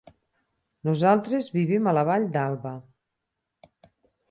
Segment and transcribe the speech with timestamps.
[0.89, 2.75] Nosaltres vivim a la Vall d'Alba.